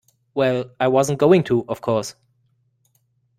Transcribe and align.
Well, 0.33 0.71
I 0.79 0.87
wasn't 0.87 1.19
going 1.19 1.43
to, 1.43 1.63
of 1.69 1.81
course. 1.81 2.15